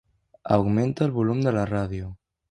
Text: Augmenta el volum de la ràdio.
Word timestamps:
Augmenta 0.55 1.05
el 1.07 1.13
volum 1.17 1.43
de 1.47 1.53
la 1.57 1.67
ràdio. 1.73 2.09